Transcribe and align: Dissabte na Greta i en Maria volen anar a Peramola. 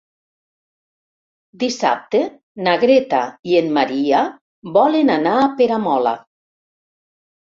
Dissabte 1.63 2.21
na 2.67 2.73
Greta 2.85 3.19
i 3.51 3.59
en 3.61 3.69
Maria 3.79 4.23
volen 4.79 5.13
anar 5.21 5.37
a 5.43 5.49
Peramola. 5.61 6.15